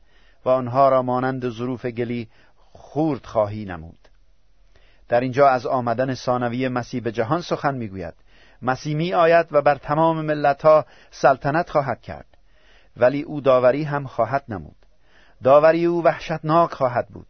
و 0.46 0.50
آنها 0.50 0.90
را 0.90 1.02
مانند 1.02 1.50
ظروف 1.50 1.86
گلی 1.86 2.30
خورد 2.72 3.26
خواهی 3.26 3.66
نمود. 3.66 4.08
در 5.10 5.20
اینجا 5.20 5.48
از 5.48 5.66
آمدن 5.66 6.14
ثانوی 6.14 6.68
مسیح 6.68 7.02
به 7.02 7.12
جهان 7.12 7.42
سخن 7.42 7.76
می‌گوید. 7.76 8.14
مسیح 8.62 8.96
می 8.96 9.14
آید 9.14 9.48
و 9.52 9.62
بر 9.62 9.76
تمام 9.76 10.26
ملت 10.26 10.62
ها 10.62 10.86
سلطنت 11.12 11.70
خواهد 11.70 12.02
کرد. 12.02 12.26
ولی 12.98 13.22
او 13.22 13.42
داوری 13.42 13.84
هم 13.84 14.08
خواهد 14.08 14.44
نمود. 14.50 14.76
داوری 15.44 15.86
او 15.86 16.04
وحشتناک 16.04 16.74
خواهد 16.74 17.08
بود. 17.08 17.28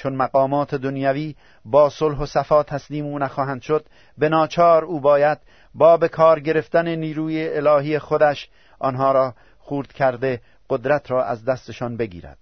چون 0.00 0.16
مقامات 0.16 0.74
دنیوی 0.74 1.34
با 1.64 1.90
صلح 1.90 2.18
و 2.18 2.26
صفا 2.26 2.62
تسلیم 2.62 3.04
او 3.04 3.18
نخواهند 3.18 3.62
شد 3.62 3.86
به 4.18 4.28
ناچار 4.28 4.84
او 4.84 5.00
باید 5.00 5.38
با 5.74 5.96
به 5.96 6.08
کار 6.08 6.40
گرفتن 6.40 6.88
نیروی 6.88 7.48
الهی 7.48 7.98
خودش 7.98 8.48
آنها 8.78 9.12
را 9.12 9.34
خورد 9.58 9.92
کرده 9.92 10.40
قدرت 10.70 11.10
را 11.10 11.24
از 11.24 11.44
دستشان 11.44 11.96
بگیرد. 11.96 12.38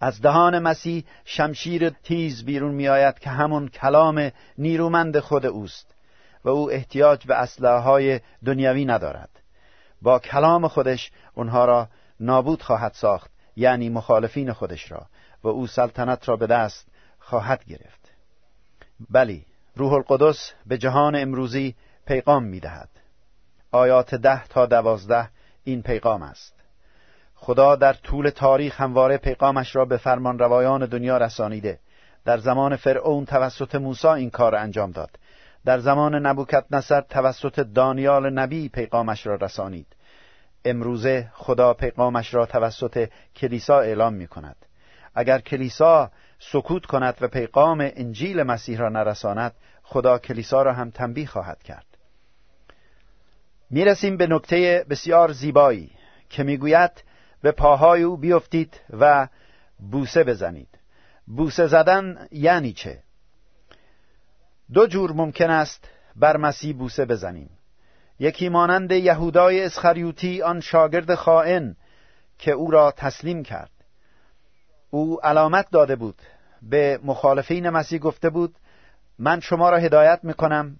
از 0.00 0.20
دهان 0.20 0.58
مسیح 0.58 1.04
شمشیر 1.24 1.90
تیز 1.90 2.44
بیرون 2.44 2.74
میآید 2.74 3.18
که 3.18 3.30
همون 3.30 3.68
کلام 3.68 4.30
نیرومند 4.58 5.18
خود 5.18 5.46
اوست 5.46 5.94
و 6.44 6.48
او 6.48 6.70
احتیاج 6.70 7.26
به 7.26 7.34
اسلحه 7.34 7.78
های 7.78 8.20
دنیوی 8.44 8.84
ندارد. 8.84 9.30
با 10.02 10.18
کلام 10.18 10.68
خودش 10.68 11.10
اونها 11.34 11.64
را 11.64 11.88
نابود 12.20 12.62
خواهد 12.62 12.92
ساخت 12.92 13.30
یعنی 13.56 13.88
مخالفین 13.88 14.52
خودش 14.52 14.92
را. 14.92 15.06
و 15.44 15.48
او 15.48 15.66
سلطنت 15.66 16.28
را 16.28 16.36
به 16.36 16.46
دست 16.46 16.88
خواهد 17.18 17.64
گرفت. 17.64 18.12
بلی 19.10 19.46
روح 19.76 19.92
القدس 19.92 20.52
به 20.66 20.78
جهان 20.78 21.16
امروزی 21.16 21.74
پیغام 22.06 22.44
می 22.44 22.60
دهد. 22.60 22.88
آیات 23.72 24.14
ده 24.14 24.46
تا 24.46 24.66
دوازده 24.66 25.28
این 25.64 25.82
پیغام 25.82 26.22
است. 26.22 26.54
خدا 27.34 27.76
در 27.76 27.92
طول 27.92 28.30
تاریخ 28.30 28.80
همواره 28.80 29.16
پیغامش 29.16 29.76
را 29.76 29.84
به 29.84 29.96
فرمان 29.96 30.38
روایان 30.38 30.86
دنیا 30.86 31.18
رسانیده. 31.18 31.78
در 32.24 32.38
زمان 32.38 32.76
فرعون 32.76 33.24
توسط 33.24 33.74
موسی 33.74 34.08
این 34.08 34.30
کار 34.30 34.54
انجام 34.54 34.90
داد. 34.90 35.10
در 35.64 35.78
زمان 35.78 36.14
نبوکت 36.26 36.64
نصر 36.70 37.00
توسط 37.00 37.60
دانیال 37.60 38.30
نبی 38.30 38.68
پیغامش 38.68 39.26
را 39.26 39.34
رسانید. 39.34 39.86
امروزه 40.64 41.30
خدا 41.34 41.74
پیغامش 41.74 42.34
را 42.34 42.46
توسط 42.46 43.08
کلیسا 43.36 43.80
اعلام 43.80 44.14
می 44.14 44.26
کند 44.26 44.56
اگر 45.14 45.38
کلیسا 45.38 46.10
سکوت 46.38 46.86
کند 46.86 47.14
و 47.20 47.28
پیغام 47.28 47.90
انجیل 47.94 48.42
مسیح 48.42 48.78
را 48.78 48.88
نرساند 48.88 49.52
خدا 49.82 50.18
کلیسا 50.18 50.62
را 50.62 50.72
هم 50.72 50.90
تنبیه 50.90 51.26
خواهد 51.26 51.62
کرد. 51.62 51.86
می‌رسیم 53.70 54.16
به 54.16 54.26
نکته 54.26 54.86
بسیار 54.90 55.32
زیبایی 55.32 55.90
که 56.30 56.42
می‌گوید 56.42 57.04
به 57.42 57.52
پاهای 57.52 58.02
او 58.02 58.16
بیفتید 58.16 58.80
و 58.90 59.28
بوسه 59.90 60.24
بزنید. 60.24 60.68
بوسه 61.26 61.66
زدن 61.66 62.28
یعنی 62.32 62.72
چه؟ 62.72 63.02
دو 64.72 64.86
جور 64.86 65.12
ممکن 65.12 65.50
است 65.50 65.88
بر 66.16 66.36
مسیح 66.36 66.76
بوسه 66.76 67.04
بزنیم. 67.04 67.50
یکی 68.18 68.48
مانند 68.48 68.92
یهودای 68.92 69.64
اسخریوتی 69.64 70.42
آن 70.42 70.60
شاگرد 70.60 71.14
خائن 71.14 71.76
که 72.38 72.50
او 72.52 72.70
را 72.70 72.90
تسلیم 72.90 73.42
کرد. 73.42 73.70
او 74.94 75.20
علامت 75.22 75.70
داده 75.70 75.96
بود. 75.96 76.22
به 76.62 77.00
مخالفین 77.04 77.70
مسیح 77.70 77.98
گفته 77.98 78.30
بود 78.30 78.56
من 79.18 79.40
شما 79.40 79.70
را 79.70 79.78
هدایت 79.78 80.20
می‌کنم 80.22 80.76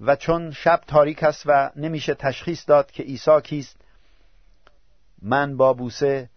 و 0.00 0.16
چون 0.16 0.50
شب 0.50 0.80
تاریک 0.86 1.22
است 1.22 1.42
و 1.46 1.70
نمیشه 1.76 2.14
تشخیص 2.14 2.68
داد 2.68 2.90
که 2.90 3.02
عیسی 3.02 3.40
کیست 3.40 3.76
من 5.22 5.56
با 5.56 5.72
بوسه 5.72 6.30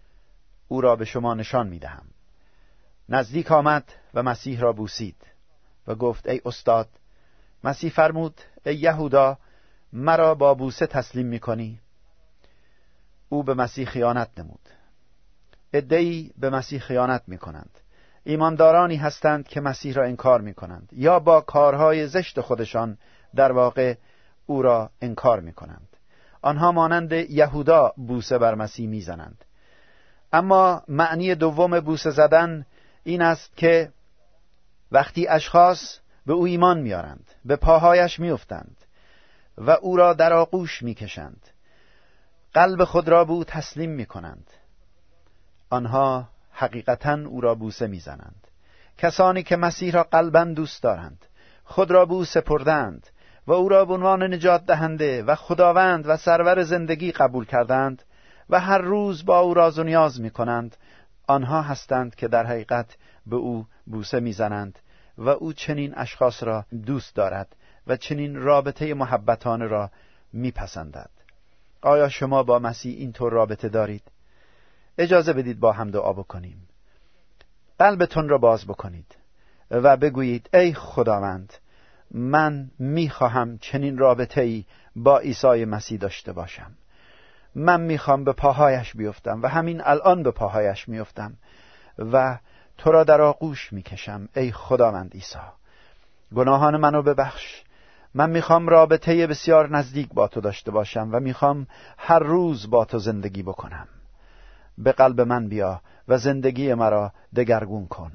او 0.67 0.81
را 0.81 0.95
به 0.95 1.05
شما 1.05 1.33
نشان 1.33 1.67
می‌دهم. 1.67 2.05
نزدیک 3.09 3.51
آمد 3.51 3.93
و 4.13 4.23
مسیح 4.23 4.59
را 4.59 4.73
بوسید 4.73 5.27
و 5.87 5.95
گفت 5.95 6.27
ای 6.27 6.41
استاد 6.45 6.89
مسیح 7.63 7.91
فرمود 7.91 8.41
ای 8.65 8.75
یهودا 8.75 9.37
مرا 9.93 10.35
با 10.35 10.53
بوسه 10.53 10.87
تسلیم 10.87 11.25
می‌کنی؟ 11.25 11.79
او 13.29 13.43
به 13.43 13.53
مسیح 13.53 13.85
خیانت 13.85 14.29
نمود. 14.37 14.69
ادهی 15.73 16.31
به 16.37 16.49
مسیح 16.49 16.79
خیانت 16.79 17.23
می‌کنند. 17.27 17.79
ایماندارانی 18.23 18.95
هستند 18.95 19.47
که 19.47 19.61
مسیح 19.61 19.93
را 19.93 20.03
انکار 20.03 20.41
می‌کنند 20.41 20.89
یا 20.91 21.19
با 21.19 21.41
کارهای 21.41 22.07
زشت 22.07 22.41
خودشان 22.41 22.97
در 23.35 23.51
واقع 23.51 23.95
او 24.45 24.61
را 24.61 24.89
انکار 25.01 25.39
می‌کنند. 25.39 25.87
آنها 26.41 26.71
مانند 26.71 27.11
یهودا 27.11 27.93
بوسه 27.97 28.37
بر 28.37 28.55
مسیح 28.55 28.87
می‌زنند. 28.87 29.45
اما 30.33 30.83
معنی 30.87 31.35
دوم 31.35 31.79
بوسه 31.79 32.09
زدن 32.09 32.65
این 33.03 33.21
است 33.21 33.57
که 33.57 33.91
وقتی 34.91 35.27
اشخاص 35.27 35.99
به 36.25 36.33
او 36.33 36.45
ایمان 36.45 36.79
میارند 36.79 37.31
به 37.45 37.55
پاهایش 37.55 38.19
میافتند 38.19 38.77
و 39.57 39.71
او 39.71 39.97
را 39.97 40.13
در 40.13 40.33
آغوش 40.33 40.83
می‌کشند 40.83 41.47
قلب 42.53 42.83
خود 42.83 43.09
را 43.09 43.25
به 43.25 43.31
او 43.31 43.43
تسلیم 43.43 43.91
می‌کنند. 43.91 44.49
آنها 45.69 46.29
حقیقتا 46.51 47.19
او 47.27 47.41
را 47.41 47.55
بوسه 47.55 47.87
می‌زنند. 47.87 48.47
کسانی 48.97 49.43
که 49.43 49.55
مسیح 49.55 49.93
را 49.93 50.03
قلبا 50.03 50.43
دوست 50.43 50.83
دارند 50.83 51.25
خود 51.63 51.91
را 51.91 52.05
به 52.05 52.13
او 52.13 52.25
سپردند 52.25 53.07
و 53.47 53.51
او 53.51 53.69
را 53.69 53.85
به 53.85 53.93
عنوان 53.93 54.33
نجات 54.33 54.65
دهنده 54.65 55.23
و 55.23 55.35
خداوند 55.35 56.07
و 56.07 56.17
سرور 56.17 56.63
زندگی 56.63 57.11
قبول 57.11 57.45
کردند 57.45 58.03
و 58.49 58.59
هر 58.59 58.77
روز 58.77 59.25
با 59.25 59.39
او 59.39 59.53
راز 59.53 59.79
و 59.79 59.83
نیاز 59.83 60.21
می 60.21 60.29
کنند 60.29 60.77
آنها 61.27 61.61
هستند 61.61 62.15
که 62.15 62.27
در 62.27 62.45
حقیقت 62.45 62.97
به 63.25 63.35
او 63.35 63.65
بوسه 63.85 64.19
می‌زنند 64.19 64.79
و 65.17 65.29
او 65.29 65.53
چنین 65.53 65.93
اشخاص 65.97 66.43
را 66.43 66.65
دوست 66.85 67.15
دارد 67.15 67.55
و 67.87 67.97
چنین 67.97 68.35
رابطه 68.35 68.93
محبتانه 68.93 69.65
را 69.65 69.91
میپسندد. 70.33 71.09
آیا 71.81 72.09
شما 72.09 72.43
با 72.43 72.59
مسیح 72.59 72.97
اینطور 72.97 73.33
رابطه 73.33 73.69
دارید؟ 73.69 74.03
اجازه 74.97 75.33
بدید 75.33 75.59
با 75.59 75.71
هم 75.71 75.91
دعا 75.91 76.13
بکنیم. 76.13 76.67
قلبتون 77.79 78.29
را 78.29 78.37
باز 78.37 78.65
بکنید 78.65 79.15
و 79.71 79.97
بگویید 79.97 80.49
ای 80.53 80.73
خداوند 80.73 81.53
من 82.11 82.71
می‌خواهم 82.79 83.57
چنین 83.57 83.97
رابطه 83.97 84.41
ای 84.41 84.65
با 84.95 85.19
عیسی 85.19 85.65
مسیح 85.65 85.99
داشته 85.99 86.33
باشم. 86.33 86.71
من 87.55 87.81
می‌خوام 87.81 88.23
به 88.23 88.33
پاهایش 88.33 88.95
بیفتم 88.95 89.41
و 89.41 89.47
همین 89.47 89.81
الان 89.83 90.23
به 90.23 90.31
پاهایش 90.31 90.89
میفتم 90.89 91.33
و 91.97 92.39
تو 92.77 92.91
را 92.91 93.03
در 93.03 93.21
آغوش 93.21 93.73
می‌کشم 93.73 94.29
ای 94.35 94.51
خداوند 94.51 95.13
عیسی. 95.13 95.39
گناهان 96.35 96.77
منو 96.77 97.01
ببخش. 97.01 97.63
من 98.13 98.29
می‌خوام 98.29 98.67
رابطه 98.67 99.27
بسیار 99.27 99.69
نزدیک 99.69 100.09
با 100.13 100.27
تو 100.27 100.41
داشته 100.41 100.71
باشم 100.71 101.09
و 101.11 101.19
می‌خوام 101.19 101.67
هر 101.97 102.19
روز 102.19 102.69
با 102.69 102.85
تو 102.85 102.99
زندگی 102.99 103.43
بکنم. 103.43 103.87
به 104.77 104.91
قلب 104.91 105.21
من 105.21 105.47
بیا 105.47 105.81
و 106.07 106.17
زندگی 106.17 106.73
مرا 106.73 107.11
دگرگون 107.35 107.87
کن. 107.87 108.11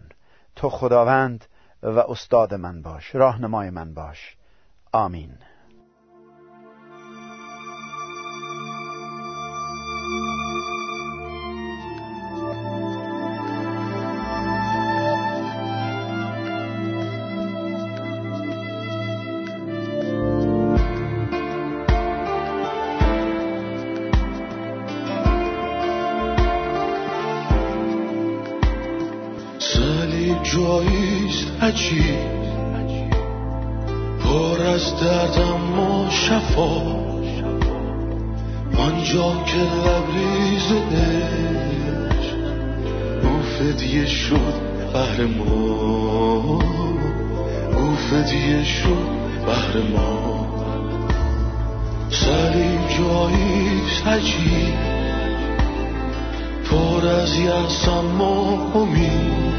تو 0.57 0.69
خداوند 0.69 1.45
و 1.83 1.99
استاد 1.99 2.55
من 2.55 2.83
باش 2.83 3.15
راهنمای 3.15 3.71
من 3.71 3.95
باش. 3.95 4.37
آمین. 4.93 5.39
شد 45.03 45.19
بهر 45.19 45.27
ما. 45.27 46.61
او 47.77 47.97
فدیه 47.97 48.65
شد 48.65 49.09
بهر 49.47 49.83
ما. 49.93 50.47
صلیب 52.11 52.81
جاییست 52.99 54.07
عجیب 54.07 54.75
پر 56.71 57.07
از 57.07 57.39
یأسم 57.39 58.21
و 58.21 58.79
امید. 58.79 59.53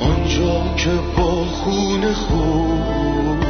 آنجا 0.00 0.74
که 0.76 0.90
با 1.16 1.44
خون 1.44 2.12
خود. 2.12 3.46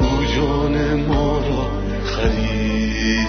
او 0.00 0.24
جان 0.36 1.00
ما 1.08 1.38
را 1.38 1.70
خرید. 2.04 3.28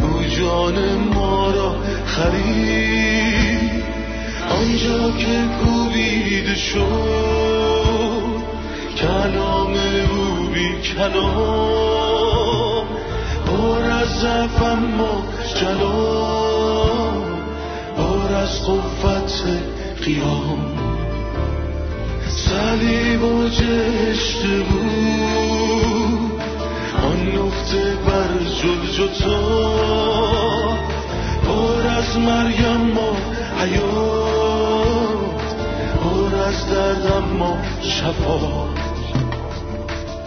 او 0.00 0.22
جان 0.22 0.94
ما 1.14 1.50
را 1.50 1.74
خرید. 2.06 3.91
آنجا 4.58 5.10
که 5.18 5.38
کوبید 5.64 6.54
شد 6.54 7.42
کلام 8.96 9.72
او 10.10 10.46
بی 10.54 10.68
کلام. 10.82 12.86
بار 13.46 13.90
از 13.90 14.08
ضعف 14.20 14.62
اما 14.62 15.22
جلال 15.60 17.22
بار 17.96 18.34
از 18.34 18.62
قوت 18.66 19.42
قیام. 20.04 20.60
صلیب 22.28 23.24
و 23.24 23.48
جشت 23.48 24.42
بود 24.42 26.42
آن 27.04 27.26
نفته 27.26 27.96
بر 28.06 28.32
جلجتا 28.62 29.40
پر 31.46 31.86
از 31.98 32.18
مریم 32.18 32.98
حیات 33.58 33.60
پر 33.60 34.41
از 36.46 36.66
دردم 36.66 37.24
ما 37.38 37.58
شفا. 37.82 38.68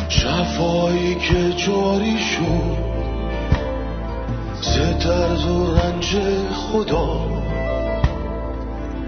شفایی 0.09 1.15
که 1.15 1.53
جاری 1.53 2.17
شد. 2.19 2.85
ز 4.61 4.77
و 5.45 5.75
رنج 5.75 6.15
خدا. 6.53 7.19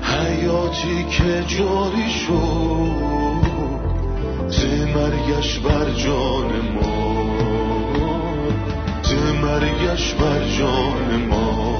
حیاتی 0.01 1.05
که 1.11 1.43
جاری 1.47 2.09
شد. 2.11 3.07
مرگش 4.95 5.59
بر 5.59 5.91
جان 5.91 6.51
ما. 6.75 7.25
ز 9.03 9.13
مرگش 9.43 10.13
بر 10.13 10.57
جان 10.57 11.27
ما. 11.29 11.77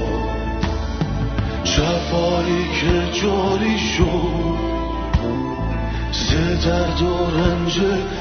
شفایی 1.63 2.67
که 2.81 3.21
جاری 3.21 3.79
شد. 3.79 4.66
ز 6.27 6.29
درد 6.65 7.01
و 7.01 7.37
رنج 7.37 7.79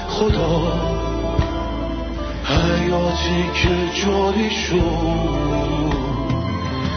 خدا. 0.09 0.73
حیاتی 2.45 3.45
که 3.55 4.01
جاری 4.05 4.51
شد. 4.51 4.77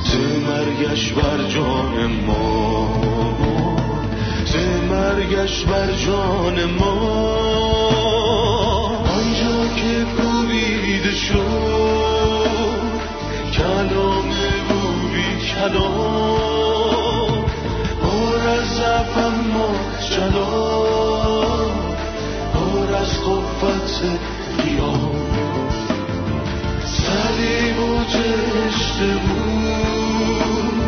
ز 0.04 0.16
مرگش 0.48 1.12
بر 1.12 1.48
جان 1.48 2.12
ما. 2.28 2.88
ز 4.46 4.56
مرگش 4.90 5.64
بر 5.64 5.92
جان 6.06 6.66
ما. 6.80 6.96
آنجا 8.98 9.76
که 9.76 10.06
کوبیده 10.18 11.12
شد 11.12 11.40
کلام 13.54 14.30
او 14.70 14.82
بی 15.14 15.46
کلام. 15.46 17.46
پر 18.02 18.40
از 18.50 18.80
جلال 20.20 21.72
پر 22.54 22.96
از 22.96 23.22
قوت 23.22 24.04
قیام 24.58 25.12
صلیب 26.86 27.80
و 27.80 28.04
جشت 28.04 29.00
بود. 29.00 30.84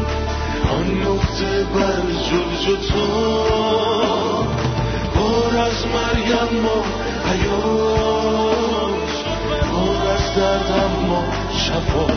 آن 0.71 0.87
نقطه 1.01 1.63
بر 1.63 2.01
جلجتا 2.29 3.07
پر 5.15 5.57
از 5.57 5.79
مریم 5.93 6.51
ما 6.63 6.79
حیات 7.31 9.11
پر 9.71 10.01
از 10.11 10.25
درد 10.35 10.71
اما 10.71 11.23
شفا. 11.57 12.07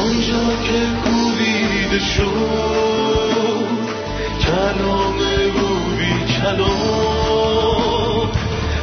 آنجا 0.00 0.44
که 0.62 0.78
کوبیده 1.04 1.98
شد. 1.98 3.41
کلام 4.40 5.18
بی 5.98 6.32
کلام 6.34 8.30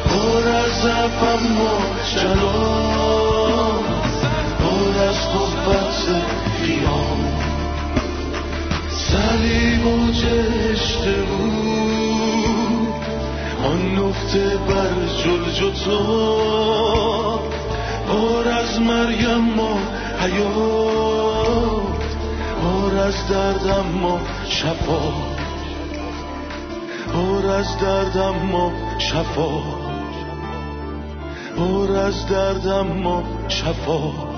پر 0.05 0.47
از 0.47 0.71
ضعف 0.81 1.23
اما 1.23 1.77
جلال 2.15 3.83
پر 4.59 4.93
از 5.03 5.19
قوت 5.29 6.01
قیام 6.65 7.21
صلیب 8.89 9.85
و 9.87 10.11
جشت 10.11 11.03
بود 11.05 11.69
آن 13.65 13.81
نقطه 13.95 14.57
بر 14.57 14.93
جلجتا 15.23 15.99
پر 18.07 18.47
از 18.49 18.81
مریم 18.81 19.53
ما 19.55 19.79
حیات 20.19 21.99
پر 22.61 22.97
از 22.97 23.27
درد 23.27 23.67
اما 23.67 24.19
شفا. 24.49 25.28
از 27.49 27.77
درد 27.77 28.17
اما 28.17 28.71
شفا. 28.99 29.61
پر 31.57 31.91
از 31.91 32.27
درد 32.27 32.67
اما 32.67 33.23
شفا. 33.47 34.28